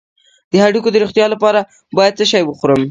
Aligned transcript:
د 0.51 0.53
هډوکو 0.63 0.89
د 0.91 0.95
روغتیا 1.03 1.25
لپاره 1.33 1.59
باید 1.97 2.13
څه 2.19 2.25
شی 2.31 2.43
وخورم؟ 2.45 2.79